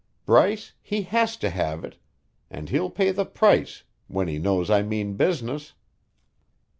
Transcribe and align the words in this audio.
Bryce, 0.25 0.73
he 0.81 1.03
has 1.03 1.37
to 1.37 1.51
have 1.51 1.85
it; 1.85 1.97
and 2.49 2.69
he'll 2.69 2.89
pay 2.89 3.11
the 3.11 3.23
price, 3.23 3.83
when 4.07 4.27
he 4.27 4.39
knows 4.39 4.67
I 4.67 4.81
mean 4.81 5.13
business." 5.13 5.73